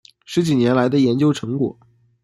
[0.25, 1.79] 十几年来的研究成果